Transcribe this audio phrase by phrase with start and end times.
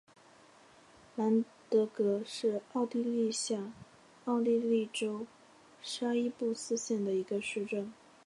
[1.15, 3.71] 兰德格是奥地利下
[4.25, 5.27] 奥地利州
[5.79, 7.93] 沙伊布斯县的一个市镇。